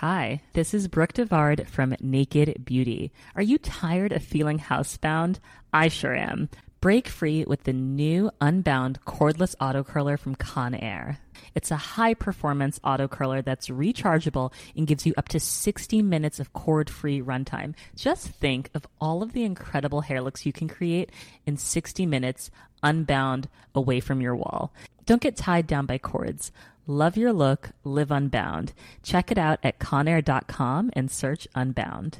[0.00, 3.10] Hi, this is Brooke Devard from Naked Beauty.
[3.34, 5.40] Are you tired of feeling housebound?
[5.72, 6.50] I sure am.
[6.80, 11.16] Break free with the new Unbound cordless auto curler from Conair.
[11.56, 16.38] It's a high performance auto curler that's rechargeable and gives you up to 60 minutes
[16.38, 17.74] of cord free runtime.
[17.96, 21.10] Just think of all of the incredible hair looks you can create
[21.44, 22.52] in 60 minutes
[22.84, 24.72] unbound away from your wall.
[25.06, 26.52] Don't get tied down by cords.
[26.90, 28.72] Love your look, live unbound.
[29.02, 32.16] Check it out at conair.com and search Unbound.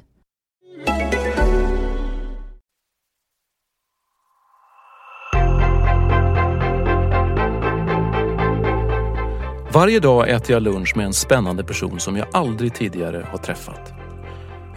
[9.73, 13.93] Varje dag äter jag lunch med en spännande person som jag aldrig tidigare har träffat.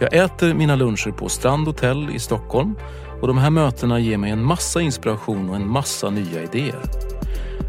[0.00, 2.74] Jag äter mina luncher på Strand Hotel i Stockholm
[3.20, 7.11] och de här mötena ger mig en massa inspiration och en massa nya idéer.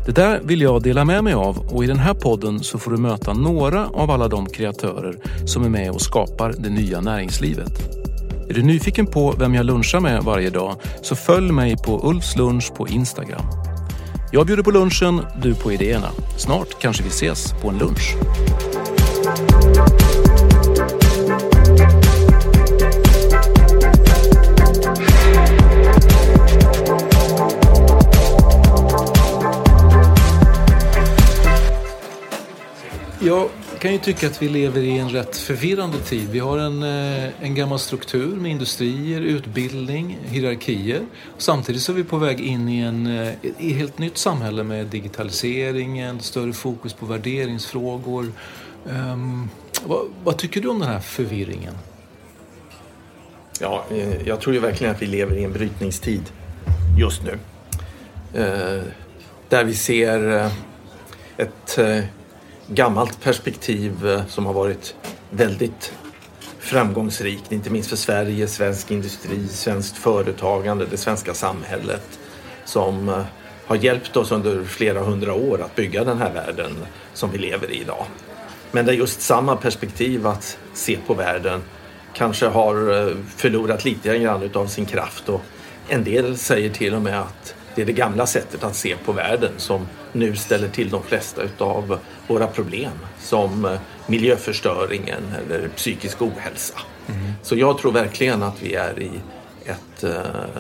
[0.06, 2.92] Det där vill jag dela med mig av och i den här podden så får
[2.92, 7.72] du möta några av alla de kreatörer som är med och skapar det nya näringslivet.
[8.50, 12.36] Är du nyfiken på vem jag lunchar med varje dag så följ mig på Ulfs
[12.36, 13.46] lunch på Instagram.
[14.32, 16.10] Jag bjuder på lunchen, du på idéerna.
[16.38, 18.16] Snart kanske vi ses på en lunch.
[33.26, 36.30] Jag kan ju tycka att vi lever i en rätt förvirrande tid.
[36.30, 41.02] Vi har en, eh, en gammal struktur med industrier, utbildning, hierarkier.
[41.38, 44.64] Samtidigt så är vi på väg in i en eh, i ett helt nytt samhälle
[44.64, 48.32] med digitaliseringen, större fokus på värderingsfrågor.
[48.86, 49.50] Um,
[49.86, 51.74] vad, vad tycker du om den här förvirringen?
[53.60, 56.24] Ja, eh, jag tror ju verkligen att vi lever i en brytningstid
[56.98, 57.40] just nu.
[59.50, 60.50] Där vi ser
[61.38, 61.80] ett
[62.76, 64.96] gammalt perspektiv eh, som har varit
[65.30, 65.94] väldigt
[66.60, 72.20] framgångsrikt, inte minst för Sverige, svensk industri, svenskt företagande, det svenska samhället
[72.66, 73.24] som eh,
[73.66, 76.72] har hjälpt oss under flera hundra år att bygga den här världen
[77.14, 78.06] som vi lever i idag.
[78.72, 81.62] Men där just samma perspektiv att se på världen
[82.14, 85.42] kanske har eh, förlorat lite grann av sin kraft och
[85.88, 89.12] en del säger till och med att det är det gamla sättet att se på
[89.12, 96.22] världen som nu ställer till de flesta utav våra problem som eh, miljöförstöringen eller psykisk
[96.22, 96.76] ohälsa.
[97.08, 97.34] Mm.
[97.42, 99.12] Så jag tror verkligen att vi är i
[99.66, 100.12] ett uh,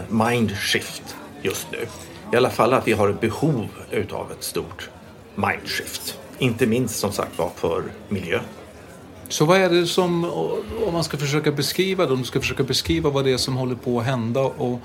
[0.09, 1.87] mindshift just nu.
[2.33, 4.89] I alla fall att vi har ett behov utav ett stort
[5.35, 6.19] mindshift.
[6.37, 8.43] Inte minst som sagt var för miljön.
[9.29, 10.25] Så vad är det som,
[10.87, 13.55] om man ska försöka beskriva det, om du ska försöka beskriva vad det är som
[13.55, 14.79] håller på att hända och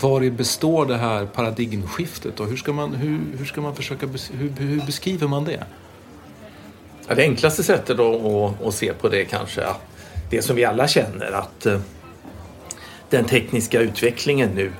[0.00, 4.50] var består det här paradigmskiftet och hur ska man, hur, hur ska man försöka, hur,
[4.58, 5.64] hur beskriver man det?
[7.08, 9.64] Ja, det enklaste sättet då att, att se på det kanske
[10.30, 11.80] det som vi alla känner att uh,
[13.10, 14.72] den tekniska utvecklingen nu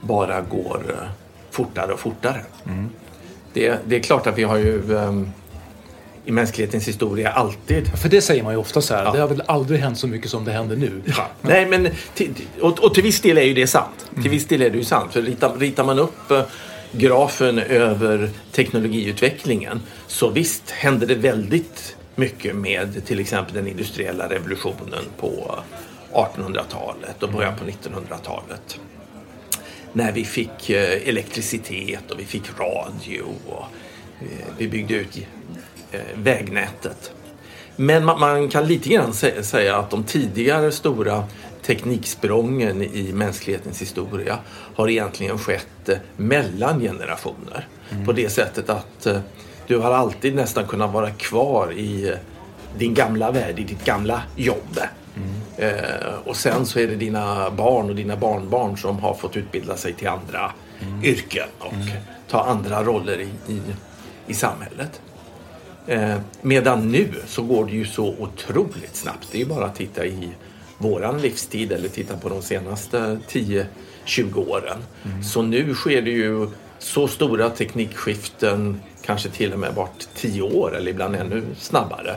[0.00, 1.08] bara går uh,
[1.50, 2.44] fortare och fortare.
[2.66, 2.88] Mm.
[3.52, 5.32] Det, det, är klart att vi har ju um,
[6.24, 7.98] i mänsklighetens historia alltid.
[7.98, 9.12] För det säger man ju ofta så här, ja.
[9.12, 11.02] det har väl aldrig hänt så mycket som det händer nu.
[11.04, 11.26] Ja.
[11.40, 14.08] Nej, men till, och, och, till viss del är ju det sant.
[14.10, 14.22] Mm.
[14.22, 15.12] Till viss del är det ju sant.
[15.12, 16.42] För ritar, ritar man upp uh,
[16.92, 25.04] grafen över teknologiutvecklingen så visst hände det väldigt mycket med till exempel den industriella revolutionen
[25.20, 25.58] på
[26.12, 28.80] 1800-talet och början på 1900-talet.
[29.92, 33.64] När vi fick uh, elektricitet och vi fick radio och
[34.22, 34.28] uh,
[34.58, 35.39] vi byggde ut Eh,
[36.14, 37.12] vägnätet.
[37.76, 41.24] Men man, kan lite grann säga att de tidigare stora
[41.62, 44.38] tekniksprången i mänsklighetens historia
[44.74, 47.68] har egentligen skett eh, mellan generationer.
[47.90, 48.06] Mm.
[48.06, 49.20] På det sättet att eh,
[49.66, 52.14] du har alltid nästan kunnat vara kvar i
[52.78, 54.78] din gamla värld, i ditt gamla jobb.
[55.56, 59.76] Eh, och sen så är det dina barn och dina barnbarn som har fått utbilda
[59.76, 60.52] sig till andra
[61.02, 61.72] yrken och
[62.28, 63.60] ta andra roller i, i,
[64.26, 65.00] i samhället.
[65.90, 69.28] Eh, medan nu så går det ju så otroligt snabbt.
[69.32, 70.28] Det är ju bara att titta i
[70.78, 74.78] våran livstid eller titta på de senaste 10-20 åren.
[75.24, 76.48] Så nu sker det ju
[76.78, 82.16] så stora teknikskiften, kanske till och med vart 10 år eller ibland ännu snabbare.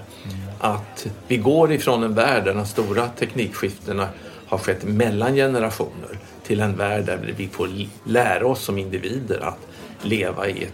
[0.60, 4.08] Att vi går ifrån en värld där de stora teknikskiftena
[4.48, 7.70] har skett mellan generationer till en värld där vi får
[8.04, 9.60] lära oss som individer att
[10.02, 10.74] leva i ett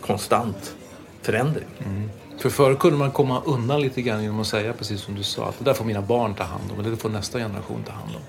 [0.00, 0.74] konstant
[1.22, 1.66] förändring.
[2.42, 5.48] För förr kunde man komma undan lite grann genom att säga precis som du sa
[5.48, 7.92] att det där får mina barn ta hand om eller det får nästa generation ta
[7.92, 8.22] hand om.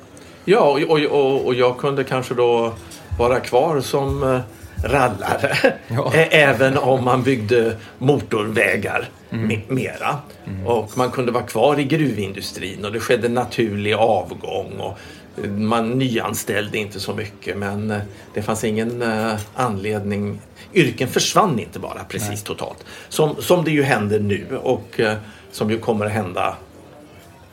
[0.45, 2.74] Ja, och, och, och, jag kunde kanske då
[3.19, 4.39] vara kvar som eh,
[4.86, 5.74] rallare.
[5.88, 6.13] Ja.
[6.30, 10.18] Även om man byggde motorvägar me- mera.
[10.65, 14.80] Och man kunde vara kvar i gruvindustrin och det skedde naturlig avgång.
[14.80, 14.98] Och
[15.47, 18.01] man nyanställde inte så mycket men eh,
[18.33, 20.41] det fanns ingen eh, anledning.
[20.74, 22.85] Yrken försvann inte bara precis totalt.
[23.09, 25.18] Som, som det ju händer nu och eh,
[25.51, 26.57] som ju kommer att hända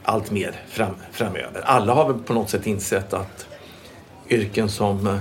[0.02, 1.60] allt mer fram, framöver.
[1.64, 3.46] Alla har väl på något sätt insett att
[4.28, 5.20] yrken som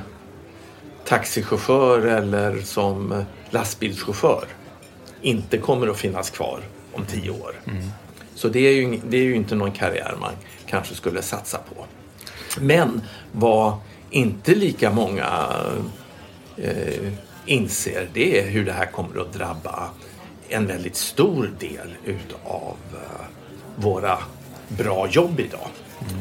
[1.06, 4.46] taxichaufför eller som lastbilschaufför
[5.22, 6.60] inte kommer att finnas kvar
[6.94, 7.56] om tio år.
[8.36, 10.34] Så det är, ju, det är ju inte någon karriär man
[10.66, 11.86] kanske skulle satsa på.
[12.60, 13.02] Men
[13.32, 13.74] vad
[14.10, 15.50] inte lika många
[16.58, 17.12] eh,
[17.46, 19.90] inser det är hur det här kommer att drabba
[20.50, 23.26] en väldigt stor del utav eh,
[23.76, 24.18] våra
[24.68, 25.68] bra jobb idag.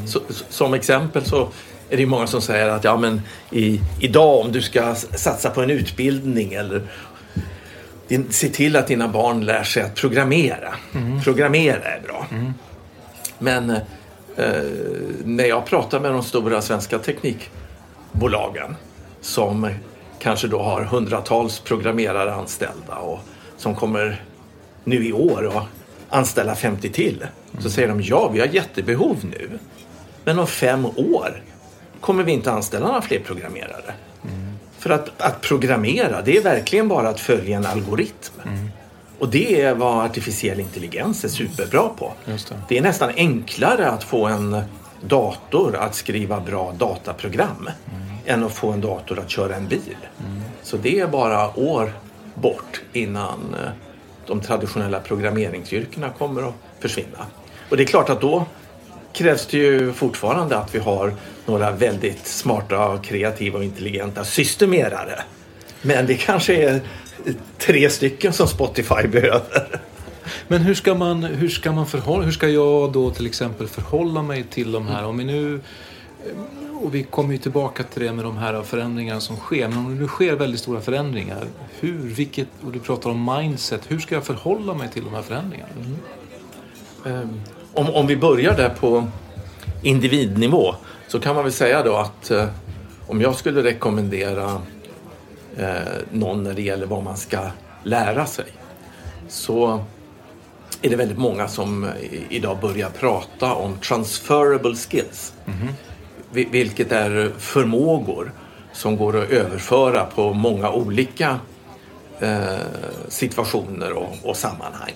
[0.07, 1.49] Så, så- som exempel så
[1.91, 5.63] är det många som säger att ja, men i, idag om du ska satsa på
[5.63, 6.83] en utbildning eller
[8.09, 10.75] din, se till att dina barn lär sig att programmera.
[11.25, 12.27] Programmera är bra.
[13.39, 13.77] Men
[14.39, 14.63] eh,
[15.25, 18.77] när jag pratar med de stora svenska teknikbolagen
[19.21, 19.69] som
[20.19, 23.19] kanske då har hundratals programmerare anställda och
[23.57, 24.23] som kommer
[24.85, 25.65] nu i år att
[26.09, 27.27] anställa 50 till.
[27.59, 29.59] Så säger de ja, vi har jättebehov nu.
[30.25, 31.43] Men om fem år
[32.01, 33.95] kommer vi inte anställa några fler programmerare.
[34.79, 38.35] För att, att programmera, det är verkligen bara att följa en algoritm.
[39.19, 42.13] Och det är vad artificiell intelligens är superbra på.
[42.25, 42.55] Det.
[42.69, 44.63] det är nästan enklare att få en
[45.01, 47.71] dator att skriva bra dataprogram
[48.27, 49.97] än att få en dator att köra en bil.
[50.63, 51.93] Så det är bara år
[52.35, 53.71] bort innan eh,
[54.27, 57.27] de traditionella programmeringsyrkena kommer att försvinna.
[57.69, 58.47] Och det är klart att då
[59.13, 61.15] krävs det ju fortfarande att vi har
[61.47, 65.23] några väldigt smarta, kreativa och intelligenta systemerare.
[65.83, 66.81] Men det kanske är
[67.59, 69.81] tre stycken som Spotify behöver.
[70.49, 74.23] Men hur ska man, hur ska man förhålla, hur ska jag då till exempel förhålla
[74.23, 75.61] mig till de här, om vi nu
[76.83, 79.69] och vi kommer ju tillbaka till det med de här förändringarna som sker.
[79.69, 81.47] Men om det nu sker väldigt stora förändringar,
[81.81, 85.23] hur, vilket, och du pratar om mindset, hur ska jag förhålla mig till de här
[85.23, 85.71] förändringarna?
[87.07, 87.41] Ehm,
[87.75, 89.07] Om, om vi börjar där på
[89.83, 90.75] individnivå
[91.09, 92.47] så kan man väl säga då att eh,
[93.07, 94.63] om jag skulle rekommendera
[96.11, 97.39] någon när det gäller vad man ska
[97.83, 98.47] lära sig
[99.29, 99.85] så
[100.83, 101.91] är det väldigt många som
[102.29, 105.33] idag börjar prata om transferable skills.
[106.33, 108.33] Vi- Vilket är förmågor
[108.73, 111.39] som går att överföra på många olika
[112.21, 112.43] eh,
[113.09, 114.93] situationer och, och sammanhang.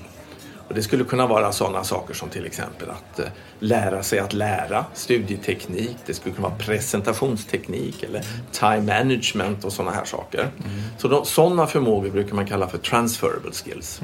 [0.72, 3.26] Och det skulle kunna vara sådana saker som till exempel att eh,
[3.58, 9.96] lära sig att lära, studieteknik, det skulle kunna vara presentationsteknik eller time management och sådana
[9.96, 10.50] här saker.
[10.98, 14.00] Så de, sådana förmågor brukar man kalla för transferable skills.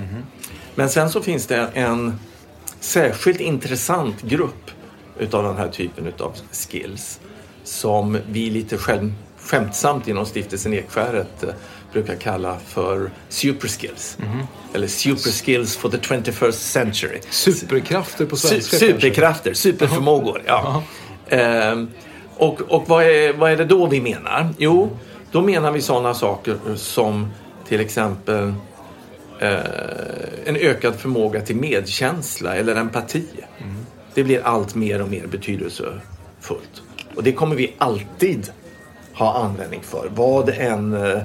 [0.75, 2.19] Men sen så finns det en
[2.81, 4.71] särskilt intressant grupp
[5.19, 7.21] utav den här typen utav skills
[7.65, 11.49] som vi lite skäm, skämtsamt inom stiftelsen Ekskäret eh,
[11.93, 14.19] brukar kalla för superskills.
[14.75, 17.19] Eller superskills for the 21st century.
[17.31, 18.87] Superkrafter på Su- svenska kanske?
[19.01, 20.43] superkrafter, superförmågor.
[20.47, 20.83] Ja.
[21.29, 21.89] Ehm,
[22.37, 24.49] och och vad, är, vad är det då vi menar?
[24.59, 24.91] Jo,
[25.33, 27.29] då menar vi sådana saker som
[27.69, 28.53] till exempel
[29.41, 29.59] eh,
[30.45, 33.25] en ökad förmåga till medkänsla eller empati.
[34.15, 36.83] Det blir allt mer och mer betydelsefullt.
[37.15, 38.51] Och det kommer vi alltid
[39.15, 40.11] ha användning för.
[40.15, 41.19] Vad än eh,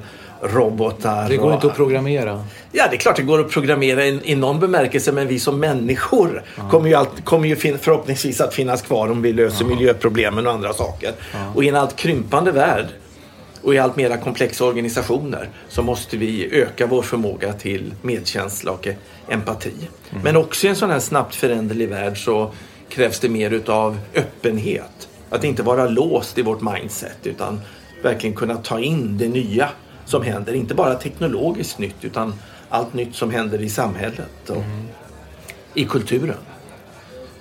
[0.43, 2.43] robotar Det går och- inte att programmera.
[2.71, 5.59] Ja, det är klart det går att programmera i, i någon bemärkelse men vi som
[5.59, 10.47] människor kommer ju, allt, kommer ju fin, förhoppningsvis att finnas kvar om vi löser miljöproblemen
[10.47, 11.11] och andra saker.
[11.55, 12.85] Och i en allt krympande värld
[13.63, 18.87] Och i allt mera komplexa organisationer så måste vi öka vår förmåga till medkänsla och
[19.29, 19.73] empati.
[20.11, 20.23] Mm.
[20.23, 22.51] Men också i en sån här snabbt föränderlig värld så
[22.89, 25.07] krävs det mer utav öppenhet.
[25.29, 27.61] Att inte vara låst i vårt mindset utan
[28.03, 29.69] verkligen kunna ta in det nya
[30.05, 30.53] som händer.
[30.53, 32.33] Inte bara teknologiskt nytt utan
[32.69, 34.87] allt nytt som händer i samhället och mm.
[35.73, 36.37] i kulturen.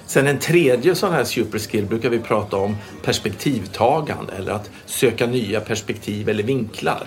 [0.06, 5.60] Sen en tredje sån här superskill brukar vi prata om perspektivtagande eller att söka nya
[5.60, 7.06] perspektiv eller vinklar.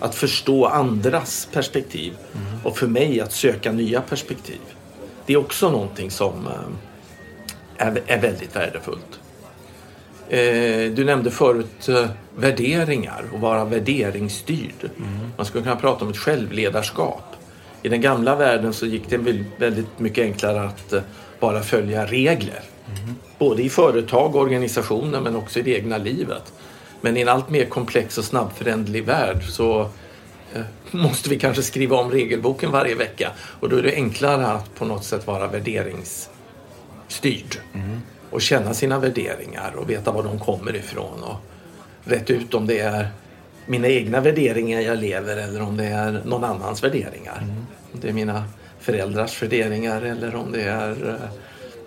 [0.00, 2.60] Att förstå andras perspektiv mm.
[2.64, 4.60] och för mig att söka nya perspektiv.
[5.26, 9.21] Det är också någonting som eh, är, är väldigt värdefullt.
[10.32, 14.74] Eh, du nämnde förut eh, värderingar och vara värderingsstyrd.
[14.80, 14.92] Mm.
[15.36, 17.24] Man skulle kunna prata om ett självledarskap.
[17.82, 19.16] I den gamla världen så gick det
[19.58, 20.94] väldigt mycket enklare att
[21.40, 22.60] bara följa regler.
[22.86, 23.14] Mm.
[23.38, 26.52] Både i företag och organisationer men också i det egna livet.
[27.00, 29.80] Men i en allt mer komplex och snabbföränderlig värld så
[30.54, 34.74] eh, måste vi kanske skriva om regelboken varje vecka och då är det enklare att
[34.74, 38.00] på något sätt vara värderingsstyrd mm.
[38.32, 41.36] Och känna sina värderingar och veta var de kommer ifrån och
[42.04, 43.08] rätt ut om det är
[43.66, 47.38] mina egna värderingar jag lever eller om det är någon annans värderingar.
[47.42, 47.66] Mm.
[47.92, 48.44] Det är mina
[48.80, 51.30] föräldrars värderingar eller om det är eh,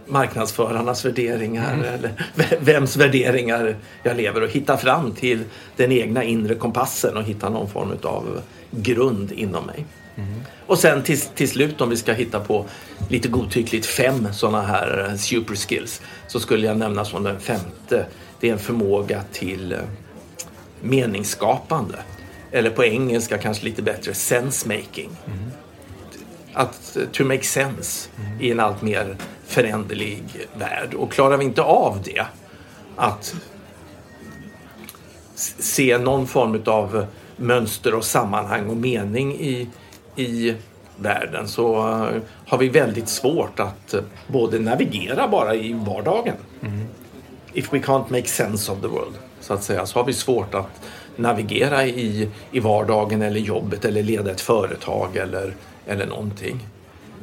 [0.07, 1.85] marknadsförarnas värderingar mm.
[1.93, 2.11] eller
[2.59, 5.43] vems värderingar jag lever och hitta fram till
[5.75, 9.85] den egna inre kompassen och hitta någon form av grund inom mig.
[10.15, 10.41] Mm.
[10.65, 12.65] Och sen till, till slut om vi ska hitta på
[13.09, 18.05] lite godtyckligt fem sådana här eh, super skills så skulle jag nämna som den femte.
[18.39, 19.79] Det är en förmåga till eh,
[20.81, 21.97] meningsskapande.
[22.51, 25.09] Eller på engelska kanske lite bättre sense making.
[25.27, 25.51] Mm
[26.55, 28.41] att to make sense mm.
[28.41, 30.93] i en allt mer föränderlig värld.
[30.93, 32.25] Och klarar vi inte av det,
[32.95, 33.35] att
[35.59, 37.05] se någon form av
[37.37, 39.69] mönster och sammanhang och mening i,
[40.15, 40.55] i
[40.97, 41.75] världen så
[42.47, 43.95] har vi väldigt svårt att
[44.27, 46.35] både navigera bara i vardagen.
[46.61, 46.87] Mm.
[47.53, 50.53] If we can't make sense of the world, så att säga, så har vi svårt
[50.53, 50.81] att
[51.15, 55.53] navigera i, i vardagen eller jobbet eller leda ett företag eller
[55.87, 56.67] eller någonting.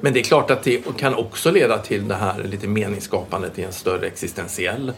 [0.00, 3.62] Men det är klart att det kan också leda till det här lite meningsskapandet i
[3.62, 4.92] en större existentiell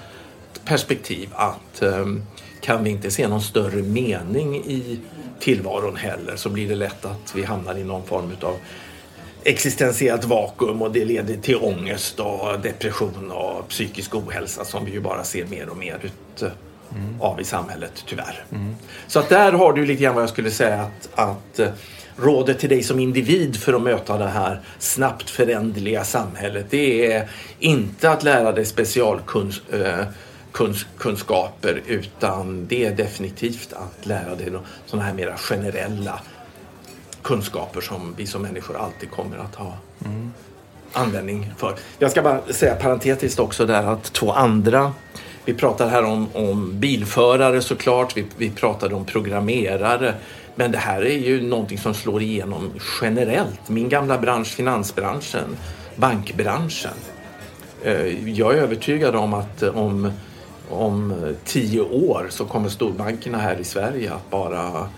[0.65, 1.29] perspektiv.
[1.33, 2.23] Att um,
[2.65, 5.01] kan vi inte se någon större mening i
[5.41, 8.57] tillvaron heller så blir det lätt att vi hamnar i någon form av
[9.43, 15.01] existentiellt vakuum och det leder till ångest och depression och psykisk ohälsa som vi ju
[15.01, 17.21] bara ser mer och mer ut mm.
[17.21, 18.45] av i samhället tyvärr.
[18.53, 18.75] Mm.
[19.07, 21.61] Så att där har du lite grann vad jag skulle säga att, att
[22.17, 27.29] rådet till dig som individ för att möta det här snabbt föränderliga samhället det är
[27.59, 30.07] inte att lära dig specialkunskaper
[30.61, 34.53] eh, utan det är definitivt att lära dig
[34.87, 36.21] sådana här mera generella
[37.23, 40.33] kunskaper som vi som människor alltid kommer att ha mm.
[40.93, 41.75] användning för.
[41.99, 44.93] Jag ska bara säga parentetiskt också där att två andra
[45.45, 50.15] vi pratar här om, om bilförare såklart, vi, vi pratade om programmerare
[50.55, 53.69] men det här är ju någonting som slår igenom generellt.
[53.69, 55.57] Min gamla bransch, finansbranschen,
[55.97, 56.95] bankbranschen.
[57.83, 60.13] Eh, jag är övertygad om att om,
[60.75, 61.15] om
[61.45, 64.89] tio år så kommer storbankerna här i Sverige att bara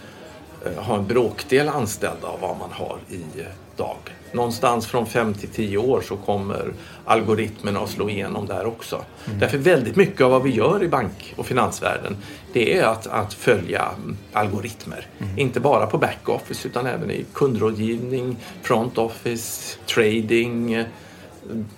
[0.64, 3.96] eh, ha en bråkdel anställda av vad man har idag
[4.36, 6.72] någonstans från 5 till 10 år så kommer
[7.04, 9.04] algoritmerna att slå igenom där också.
[9.26, 9.38] Mm.
[9.38, 12.16] Därför väldigt mycket av vad vi gör i bank och finansvärlden
[12.52, 13.88] det är att, att följa
[14.32, 15.06] algoritmer.
[15.18, 15.38] Mm.
[15.38, 20.84] Inte bara på backoffice utan även i kundrådgivning, front office, trading.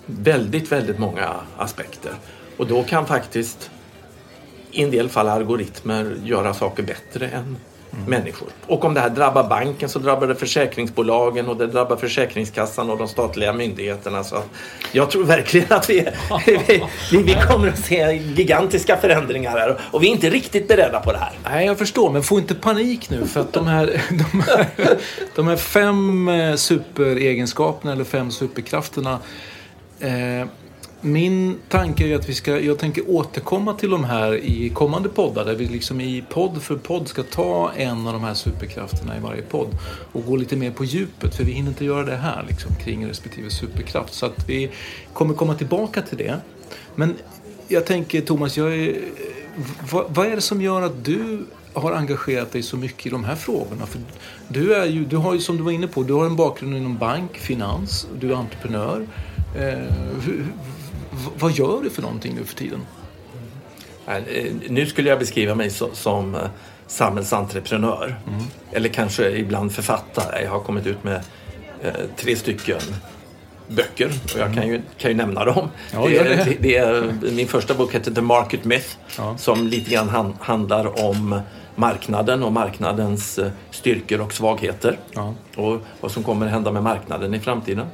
[0.06, 2.12] Väldigt, väldigt många aspekter.
[2.56, 3.70] Och då kan faktiskt
[4.70, 7.56] i en del fall algoritmer göra saker bättre än
[7.92, 8.10] mm.
[8.10, 8.48] människor.
[8.66, 12.98] Och om det här drabbar banken så drabbar det försäkringsbolagen och det drabbar Försäkringskassan och
[12.98, 14.24] de statliga myndigheterna.
[14.24, 14.42] Så
[14.92, 16.08] jag tror verkligen att vi,
[17.10, 21.12] vi, vi kommer att se gigantiska förändringar här och vi är inte riktigt beredda på
[21.12, 21.32] det här.
[21.44, 24.66] Nej, jag förstår, men få inte panik nu för att de här, de här,
[25.34, 29.18] de här fem eh, superegenskaperna eller fem superkrafterna
[30.00, 30.48] eh,
[31.00, 35.44] min tanke är att vi ska, jag tänker återkomma till de här i kommande poddar
[35.44, 39.20] där vi liksom i podd för podd ska ta en av de här superkrafterna i
[39.20, 39.68] varje podd
[40.12, 43.06] och gå lite mer på djupet för vi hinner inte göra det här liksom, kring
[43.06, 44.14] respektive superkraft.
[44.14, 44.70] Så att vi
[45.12, 46.36] kommer komma tillbaka till det.
[46.94, 47.14] Men
[47.68, 48.98] jag tänker Thomas, jag är,
[49.90, 53.24] vad, vad är det som gör att du har engagerat dig så mycket i de
[53.24, 53.86] här frågorna?
[53.86, 54.00] För
[54.48, 56.76] du, är ju, du har ju som du var inne på, du har en bakgrund
[56.76, 59.06] inom bank, finans, du är entreprenör.
[59.56, 59.94] Eh,
[61.38, 62.80] vad gör du för någonting nu för tiden?
[64.08, 66.40] Eh, nu skulle jag beskriva mig som eh,
[66.86, 68.20] samhällsentreprenör.
[68.26, 68.44] Mm.
[68.72, 70.42] Eller kanske ibland författare.
[70.44, 71.20] Jag har kommit ut med
[71.82, 72.80] eh, tre stycken
[73.68, 75.68] böcker och jag kan ju, kan ju nämna dem.
[75.92, 76.56] Ja, det, det.
[76.60, 79.38] Det, är, min första bok heter The Market Myth ja.
[79.38, 81.40] som lite grann han, handlar om
[81.74, 84.98] marknaden och marknadens styrkor och svagheter.
[85.12, 85.34] Ja.
[85.56, 87.86] Och vad som kommer hända med marknaden i framtiden.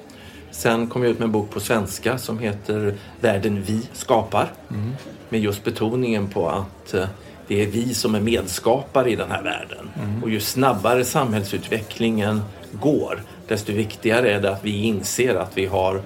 [0.55, 4.53] Sen kom jag ut med en bok på svenska som heter Världen vi skapar.
[4.71, 4.93] Mm.
[5.29, 7.07] Med just betoningen på att eh,
[7.49, 9.91] det är vi som är medskapare i den här världen.
[10.03, 10.23] Mm.
[10.23, 12.43] Och ju snabbare samhällsutvecklingen
[12.73, 16.03] går desto viktigare är det att vi inser att vi har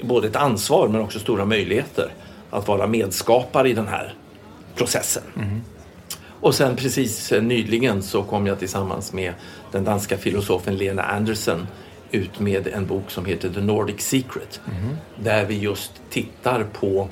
[0.00, 2.12] både ett ansvar men också stora möjligheter
[2.50, 4.14] att vara medskapare i den här
[4.74, 5.22] processen.
[5.36, 5.60] Mm.
[6.40, 9.32] Och sen precis nyligen så kom jag tillsammans med
[9.72, 11.66] den danska filosofen Lena Andersen
[12.12, 14.60] ut med en bok som heter The Nordic Secret.
[14.66, 14.96] Mm.
[15.16, 17.08] Där vi just tittar på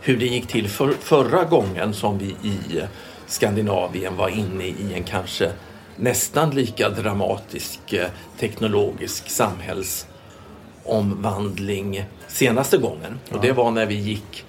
[0.00, 2.82] hur det gick till för, förra gången som vi i
[3.26, 5.52] Skandinavien var inne i en kanske
[5.96, 8.08] nästan lika dramatisk eh,
[8.38, 13.18] teknologisk samhällsomvandling senaste gången.
[13.28, 13.36] Ja.
[13.36, 14.44] Och det var när vi gick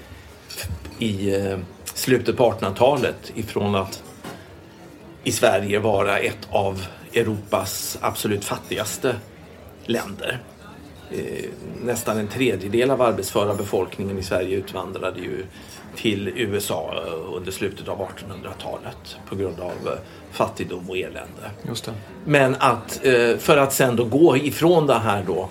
[1.00, 4.04] i eh, slutet på 1800-talet ifrån att
[5.24, 9.16] i Sverige vara ett av Europas absolut fattigaste
[9.86, 10.40] länder.
[11.12, 11.50] Eh,
[11.84, 15.46] nästan en tredjedel av arbetsföra befolkningen i Sverige utvandrade ju
[15.96, 16.94] till USA
[17.36, 20.00] under slutet av 1800-talet på grund av eh,
[20.32, 21.52] fattigdom och elände.
[22.26, 25.50] Men att eh, för att sen då gå ifrån det här då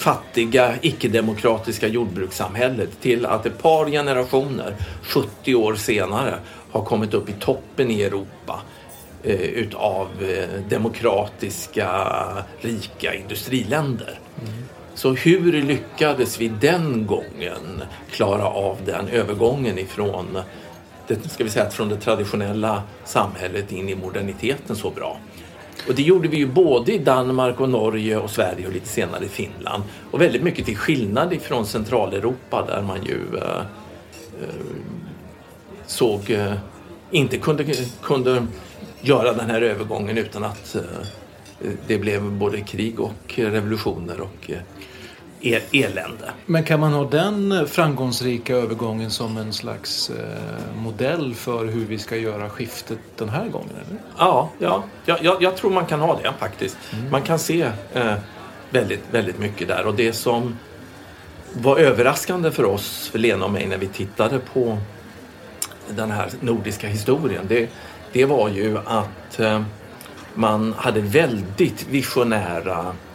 [0.00, 6.34] fattiga icke-demokratiska jordbrukssamhället till att ett par generationer, 70 år senare,
[6.70, 8.60] har kommit upp i toppen i Europa
[9.22, 11.88] eh, utav eh, demokratiska,
[12.60, 14.18] rika industriländer.
[14.42, 14.52] Mm.
[14.94, 20.38] Så hur lyckades vi den gången klara av den övergången ifrån
[21.06, 25.18] det, ska vi säga, från det traditionella samhället in i moderniteten så bra?
[25.88, 29.24] Och det gjorde vi ju både i Danmark och Norge och Sverige och lite senare
[29.24, 29.82] i Finland.
[30.10, 33.60] Och väldigt mycket till skillnad ifrån Centraleuropa där man ju eh,
[34.42, 34.64] eh,
[35.86, 36.52] såg, eh,
[37.10, 37.64] inte kunde,
[38.02, 38.46] kunde
[39.00, 40.82] göra den här övergången utan att eh,
[41.86, 44.58] det blev både krig och revolutioner och eh,
[45.40, 46.32] eh, elände.
[46.46, 51.98] Men kan man ha den framgångsrika övergången som en slags eh, modell för hur vi
[51.98, 53.70] ska göra skiftet den här gången?
[53.70, 54.00] Eller?
[54.18, 56.76] Ja, ja jag, jag, tror man kan ha det faktiskt.
[56.92, 57.10] Mm.
[57.10, 58.14] Man kan se eh,
[58.70, 60.58] väldigt, väldigt mycket där och det som
[61.52, 64.78] var överraskande för oss, för Lena och mig, när vi tittade på
[65.88, 67.70] den här nordiska historien, det,
[68.12, 69.62] det var ju att eh,
[70.34, 73.09] man hade väldigt visionära Eh,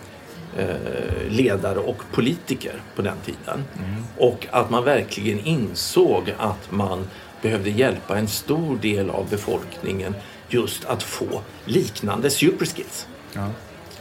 [1.29, 3.63] ledare och politiker på den tiden.
[3.77, 4.03] Mm.
[4.17, 7.07] Och att man verkligen insåg att man
[7.41, 10.15] behövde hjälpa en stor del av befolkningen
[10.49, 13.07] just att få liknande superskills.
[13.33, 13.49] Ja.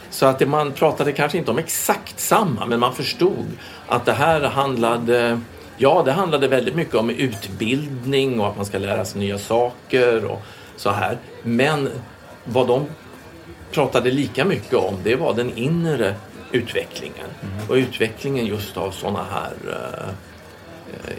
[0.09, 3.45] Så att det, man pratade kanske inte om exakt samma, men man förstod
[3.87, 5.41] att det här handlade
[5.77, 10.25] Ja, det handlade väldigt mycket om utbildning och att man ska lära sig nya saker
[10.25, 10.41] och
[10.75, 11.17] så här.
[11.43, 11.89] Men
[12.43, 12.85] vad de
[13.71, 16.15] pratade lika mycket om, det var den inre
[16.55, 17.27] utvecklingen.
[17.41, 17.69] Mm.
[17.69, 20.09] Och utvecklingen just av sådana här uh,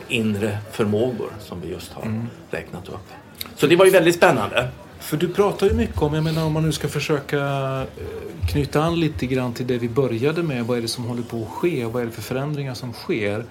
[0.09, 2.27] inre förmågor som vi just har mm.
[2.51, 3.09] räknat upp.
[3.57, 4.69] Så det var ju väldigt spännande.
[5.01, 8.83] För du pratar ju mycket om, jag menar om man nu ska försöka eh, knyta
[8.83, 10.67] an lite grann till det vi började med.
[10.67, 13.45] Vad är det som håller på att ske vad är det för förändringar som sker?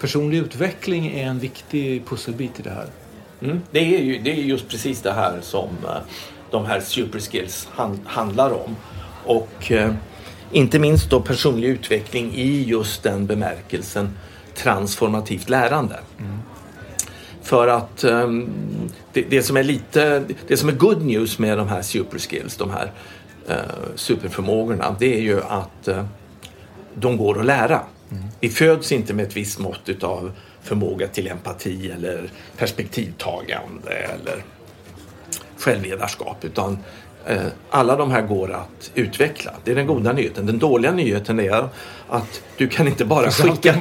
[0.00, 2.86] Personlig utveckling är en viktig pusselbit i det här.
[3.40, 3.60] Mm.
[3.70, 5.68] Det, är ju, det är just precis det här som
[6.50, 8.76] de här superskills hand, handlar om.
[9.24, 9.72] Och
[10.52, 14.16] inte minst då personlig utveckling i just den bemärkelsen
[14.54, 16.00] transformativt lärande.
[16.18, 16.38] Mm.
[17.42, 18.50] För att um,
[19.12, 22.70] det, det, som är lite, det som är good news med de här superskills, de
[22.70, 22.92] här
[23.50, 23.56] uh,
[23.94, 26.04] superförmågorna, det är ju att uh,
[26.94, 27.80] de går att lära.
[28.10, 28.24] Mm.
[28.40, 30.32] Vi föds inte med ett visst mått av
[30.62, 34.44] förmåga till empati eller perspektivtagande eller
[35.58, 36.78] självledarskap utan
[37.70, 39.52] alla de här går att utveckla.
[39.64, 40.46] Det är den goda nyheten.
[40.46, 41.68] Den dåliga nyheten är
[42.08, 43.74] att du kan inte bara skicka,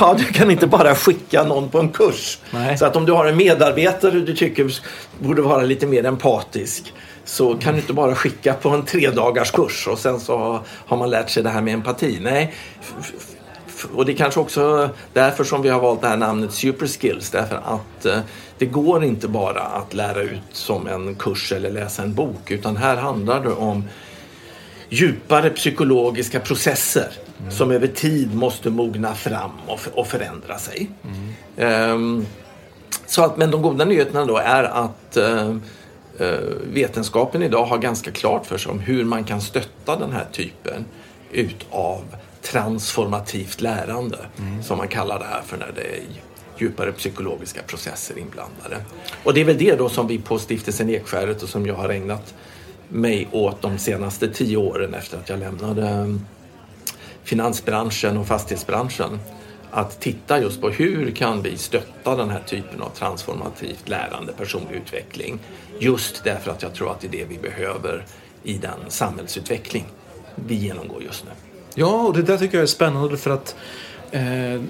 [0.00, 2.38] ja, du kan inte bara skicka någon på en kurs.
[2.50, 2.78] Nej.
[2.78, 4.80] Så att om du har en medarbetare du tycker
[5.18, 6.92] borde vara lite mer empatisk
[7.24, 11.10] så kan du inte bara skicka på en tredagars kurs och sen så har man
[11.10, 12.18] lärt sig det här med empati.
[12.20, 12.54] Nej,
[13.94, 17.30] och det är kanske också därför som vi har valt det här namnet Superskills.
[17.30, 18.18] Därför att eh,
[18.58, 22.76] det går inte bara att lära ut som en kurs eller läsa en bok utan
[22.76, 23.84] här handlar det om
[24.88, 27.08] djupare psykologiska processer
[27.50, 30.90] som över tid måste mogna fram och, och förändra sig.
[31.56, 32.26] Ehm,
[33.06, 35.54] så att, men de goda nyheterna då är att eh,
[36.72, 40.84] vetenskapen idag har ganska klart för sig om hur man kan stötta den här typen
[41.32, 42.02] utav
[42.42, 44.18] transformativt lärande
[44.62, 46.02] som man kallar det här för när det är
[46.60, 48.76] djupare psykologiska processer inblandade.
[49.24, 51.88] Och det är väl det då som vi på Stiftelsen Ekskäret och som jag har
[51.88, 52.34] ägnat
[52.88, 56.26] mig åt de senaste tio åren efter att jag lämnade mm,
[57.24, 59.18] finansbranschen och fastighetsbranschen
[59.70, 64.76] att titta just på hur kan vi stötta den här typen av transformativt lärande, personlig
[64.76, 65.38] utveckling.
[65.78, 68.04] Just därför att jag tror att det är det vi behöver
[68.42, 69.84] i den samhällsutveckling
[70.34, 71.30] vi genomgår just nu.
[71.74, 73.56] Ja, och det där tycker jag är spännande för att
[74.10, 74.60] eh,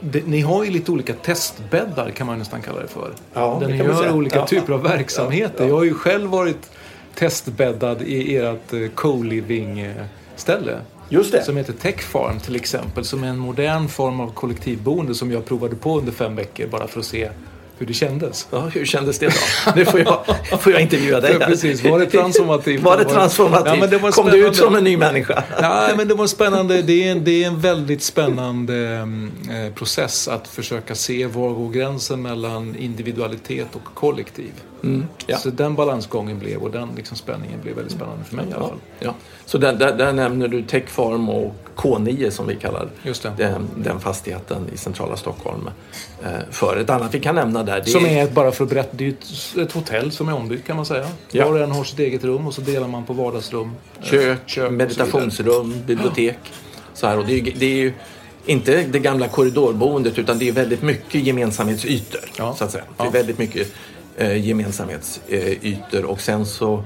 [0.00, 3.10] det, ni har ju lite olika testbäddar kan man nästan kalla det för.
[3.32, 4.12] Ja, där det ni gör säga.
[4.14, 4.46] olika Ja.
[4.46, 5.54] typer av verksamheter.
[5.58, 5.68] Ja, ja.
[5.68, 6.70] Jag har ju själv varit
[7.14, 10.78] testbäddad i ert eh, co-living-ställe.
[11.08, 11.42] Just det.
[11.44, 13.04] Som heter Techfarm till exempel.
[13.04, 16.86] Som är en modern form av kollektivboende som jag provade på under fem veckor bara
[16.86, 17.30] för att se
[17.78, 18.48] hur det kändes.
[18.50, 19.72] Ja, hur kändes det då?
[19.76, 20.24] Nu får jag,
[20.60, 21.32] får jag intervjua dig.
[21.32, 21.46] Här.
[21.46, 21.84] precis.
[21.84, 22.82] Var det transformativt?
[22.82, 23.66] Var det transformativt?
[23.66, 25.42] Ja, men det var Kom du ut som en ny människa?
[25.60, 26.82] Nej, men det var spännande.
[26.82, 29.08] Det är, en, det är en väldigt spännande
[29.50, 34.52] eh, process att försöka se var går gränsen mellan individualitet och kollektiv.
[35.26, 35.36] Ja.
[35.38, 38.62] Så den balansgången blev och den liksom spänningen blev väldigt spännande för mig i alla
[38.62, 38.78] Ja, fall.
[39.00, 39.14] ja.
[39.44, 43.32] Så där, där, där nämner du Techfarm och K9 som vi kallar Just det.
[43.36, 45.70] Den, den fastigheten i centrala Stockholm.
[46.24, 47.82] Eh, för ett annat vi kan nämna där.
[47.84, 50.34] Det Som är, ett- bara för att berätta, det är ett, ett hotell som är
[50.34, 51.06] ombyggt kan man säga.
[51.30, 51.44] Ja.
[51.44, 53.70] Var och en har sitt eget rum och så delar man på vardagsrum.
[54.00, 54.70] eh, kök, så vidare.
[54.70, 56.38] meditationsrum, bibliotek.
[56.94, 57.92] Så här, och det, är, det är ju
[58.46, 62.20] inte det gamla korridorboendet utan det är väldigt mycket gemensamhetsytor.
[62.38, 62.54] Ja.
[62.54, 62.84] Så att säga.
[62.96, 63.04] Ja.
[63.04, 63.68] Det är väldigt mycket
[64.16, 66.84] eh, gemensamhetsytor och sen så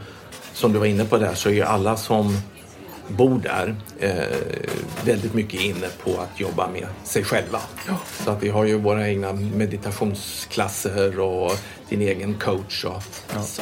[0.55, 2.37] som du var inne på där så är ju alla som
[3.09, 4.37] bor där eh,
[5.05, 7.61] väldigt mycket inne på att jobba med sig själva.
[8.25, 11.53] Så att vi har ju våra egna meditationsklasser och
[11.89, 13.03] din egen coach och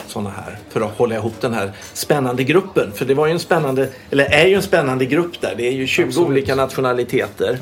[0.06, 0.58] sådana här.
[0.68, 2.92] För att hålla ihop den här spännande gruppen.
[2.92, 5.54] För det var ju en spännande, eller är ju en spännande grupp där.
[5.56, 6.28] Det är ju 20 Absolut.
[6.28, 7.58] olika nationaliteter.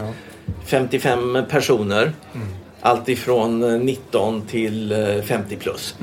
[0.65, 2.13] 55 personer.
[2.81, 5.95] Allt ifrån eh, 19 till eh, 50 plus.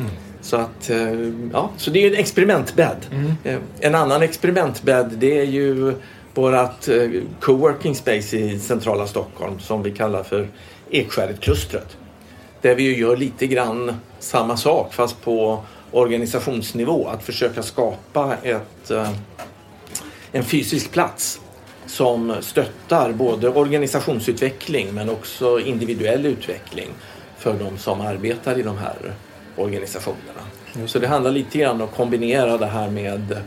[0.42, 1.14] Så att, eh,
[1.54, 2.98] ja, så det är en experimentbädd.
[3.44, 5.94] Eh, En annan experimentbädd det är ju
[6.34, 7.10] vårt eh,
[7.42, 10.48] coworking space i centrala Stockholm som vi kallar för
[10.92, 11.98] Ekskäret-klustret.
[12.62, 17.08] Där vi gör lite grann samma sak fast på organisationsnivå.
[17.08, 19.10] Att försöka skapa ett, eh,
[20.32, 21.40] en fysisk plats
[21.88, 26.90] som stöttar både organisationsutveckling men också individuell utveckling
[27.38, 28.96] för de som arbetar i de här
[29.56, 30.42] organisationerna.
[30.88, 33.38] Så det handlar lite grann om att kombinera det här med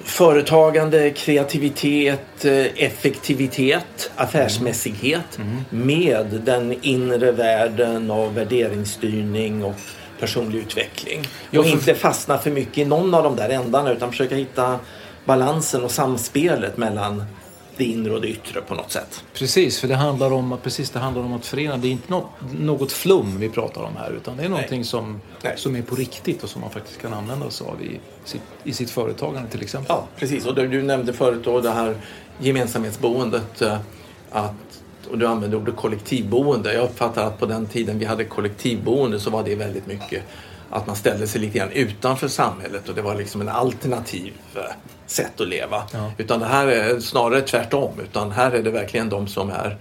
[0.00, 2.44] företagande, kreativitet,
[2.76, 5.38] effektivitet, affärsmässighet
[5.70, 9.74] med den inre världen av värderingsstyrning och
[10.20, 11.20] personlig utveckling.
[11.58, 14.78] Och inte fastna för mycket i någon av de där ändarna utan försöka hitta
[15.26, 17.24] balansen och samspelet mellan
[17.76, 19.24] det inre och det yttre på något sätt.
[19.34, 21.76] Precis, för det handlar om att, precis, det handlar om att förena.
[21.76, 22.26] Det är inte något,
[22.60, 25.54] något flum vi pratar om här utan det är någonting som, Nej.
[25.56, 28.72] som är på riktigt och som man faktiskt kan använda sig av i sitt, i
[28.72, 29.96] sitt företagande till exempel.
[29.96, 30.46] Ja, precis.
[30.46, 31.96] Och du, du nämnde förut då det här
[32.38, 33.62] gemensamhetsboendet.
[33.62, 33.78] eh,
[34.30, 34.52] Att,
[35.10, 36.74] och du använde ordet kollektivboende.
[36.74, 40.22] Jag uppfattar att på den tiden vi hade kollektivboende så var det väldigt mycket
[40.70, 44.62] att man ställde sig lite grann utanför samhället och det var liksom en alternativ eh,
[45.06, 45.82] sätt att leva.
[45.92, 46.12] Ja.
[46.18, 48.00] Utan det här är snarare tvärtom.
[48.02, 49.78] Utan här är det verkligen de som är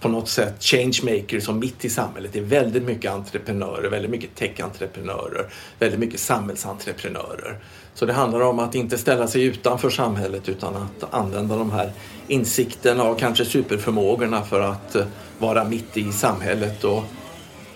[0.00, 2.32] på något sätt changemakers som mitt i samhället.
[2.32, 5.46] Det är väldigt mycket entreprenörer, väldigt mycket tech-entreprenörer,
[5.78, 7.58] väldigt mycket samhällsentreprenörer.
[7.94, 11.92] Så det handlar om att inte ställa sig utanför samhället utan att använda de här
[12.28, 15.06] insikterna och kanske superförmågorna för att eh,
[15.38, 17.04] vara mitt i samhället och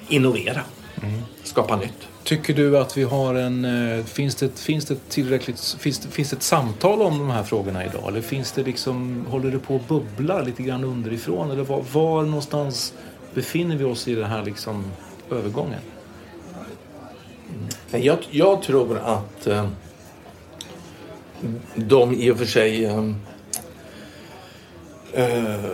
[0.09, 0.61] innovera,
[1.45, 2.09] skapa nytt.
[2.25, 3.65] Tycker du att vi har en...
[3.65, 5.77] Eh, finns det, finns det tillräckligt...
[5.79, 8.09] Finns det, finns det ett samtal om de här frågorna idag?
[8.09, 9.27] Eller finns det liksom...
[9.31, 11.51] Håller det på att bubbla lite grann underifrån?
[11.51, 12.95] Eller var, var någonstans
[13.35, 14.85] befinner vi oss i den här liksom
[15.31, 15.81] övergången?
[17.91, 18.05] Mm.
[18.05, 19.69] jag, jag tror att eh,
[21.75, 22.85] de i och för sig...
[22.85, 23.11] Eh,
[25.13, 25.65] eh,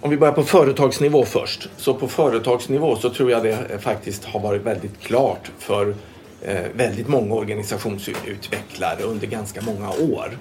[0.00, 1.68] om vi börjar på företagsnivå först.
[1.76, 5.94] Så på företagsnivå så tror jag det faktiskt har varit väldigt klart för
[6.42, 10.38] eh, väldigt många organisationsutvecklare under ganska många år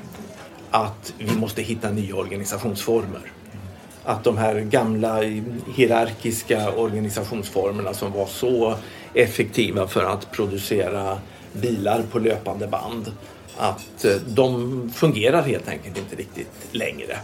[0.71, 3.31] att vi måste hitta nya organisationsformer
[4.07, 5.21] att de här gamla
[5.75, 8.75] hierarkiska organisationsformerna som var så
[9.13, 11.17] effektiva för att producera
[11.53, 13.11] bilar på löpande band
[13.57, 17.17] att eh, de fungerar helt enkelt inte riktigt längre.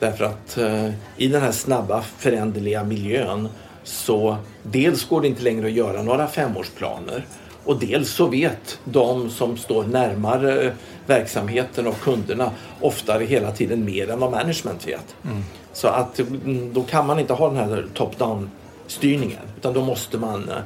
[0.00, 3.48] Därför att eh, i den här snabba föränderliga miljön
[3.84, 7.26] så dels går det inte längre att göra några femårsplaner
[7.64, 10.72] och dels så vet de som står närmare
[11.06, 15.14] verksamheten och kunderna oftare hela tiden mer än vad management vet.
[15.24, 15.44] Mm.
[15.72, 18.50] Så att mm, då kan man inte ha den här top-down
[18.86, 20.56] styrningen utan då måste man eh,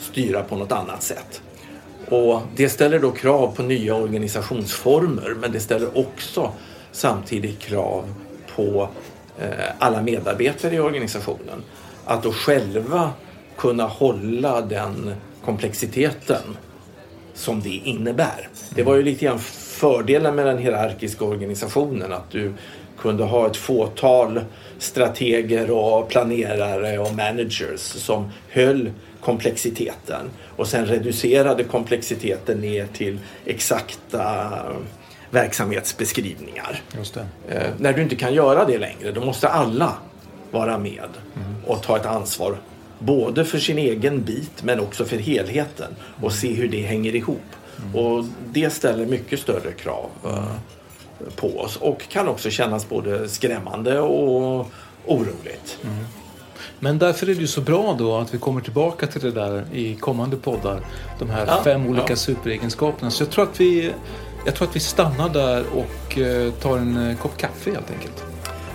[0.00, 1.42] styra på något annat sätt.
[2.08, 6.52] Och det ställer då krav på nya organisationsformer men det ställer också
[6.92, 8.14] samtidigt krav
[8.60, 8.88] på
[9.38, 11.62] eh, alla medarbetare i organisationen.
[12.04, 13.10] Att då själva
[13.56, 16.56] kunna hålla den komplexiteten
[17.34, 18.48] som det innebär.
[18.74, 22.52] Det var ju lite grann fördelen med den hierarkiska organisationen att du
[22.98, 24.40] kunde ha ett fåtal
[24.78, 34.52] strateger och planerare och managers som höll komplexiteten och sen reducerade komplexiteten ner till exakta
[35.30, 36.82] verksamhetsbeskrivningar.
[37.48, 39.94] Eh, när du inte kan göra det längre då måste alla
[40.50, 41.64] vara med mm.
[41.66, 42.56] och ta ett ansvar
[42.98, 47.40] både för sin egen bit men också för helheten och se hur det hänger ihop.
[47.78, 47.94] Mm.
[47.94, 50.52] Och det ställer mycket större krav uh,
[51.36, 54.66] på oss och kan också kännas både skrämmande och
[55.06, 55.78] oroligt.
[55.82, 56.04] Mm.
[56.78, 59.64] Men därför är det ju så bra då att vi kommer tillbaka till det där
[59.72, 60.80] i kommande poddar.
[61.18, 62.16] De här ja, fem olika ja.
[62.16, 63.10] superegenskaperna.
[63.10, 63.92] Så jag tror att vi,
[64.44, 68.24] jag tror att vi stannar där och uh, tar en uh, kopp kaffe helt enkelt.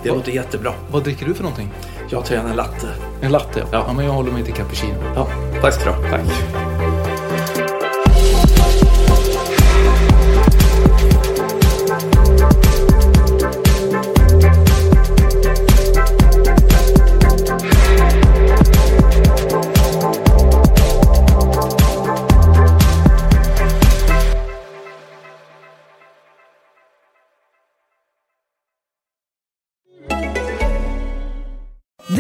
[0.04, 0.74] Det låter jättebra.
[0.92, 1.72] Vad dricker du för någonting?
[2.10, 2.88] Jag tar gärna en latte.
[3.22, 3.66] En latte?
[3.72, 3.86] Ja.
[3.88, 5.04] ja men jag håller mig till cappuccino.
[5.16, 5.28] Ja,
[5.62, 6.10] tack ska du ha.
[6.10, 6.75] Tack.